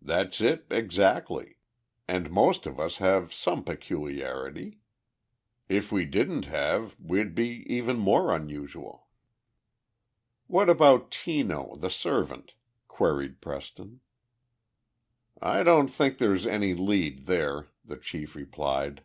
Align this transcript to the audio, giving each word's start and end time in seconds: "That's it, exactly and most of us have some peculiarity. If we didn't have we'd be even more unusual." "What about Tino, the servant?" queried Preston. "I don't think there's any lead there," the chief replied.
"That's 0.00 0.40
it, 0.40 0.66
exactly 0.72 1.58
and 2.08 2.32
most 2.32 2.66
of 2.66 2.80
us 2.80 2.98
have 2.98 3.32
some 3.32 3.62
peculiarity. 3.62 4.80
If 5.68 5.92
we 5.92 6.04
didn't 6.04 6.46
have 6.46 6.96
we'd 6.98 7.36
be 7.36 7.62
even 7.72 7.96
more 7.96 8.34
unusual." 8.34 9.06
"What 10.48 10.68
about 10.68 11.12
Tino, 11.12 11.76
the 11.76 11.90
servant?" 11.90 12.54
queried 12.88 13.40
Preston. 13.40 14.00
"I 15.40 15.62
don't 15.62 15.86
think 15.92 16.18
there's 16.18 16.44
any 16.44 16.74
lead 16.74 17.26
there," 17.26 17.68
the 17.84 17.98
chief 17.98 18.34
replied. 18.34 19.04